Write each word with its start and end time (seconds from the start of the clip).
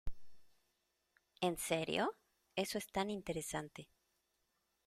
¿En 1.41 1.57
serio? 1.59 2.15
Eso 2.55 2.79
es 2.79 2.87
tan 2.87 3.11
interesante. 3.11 3.91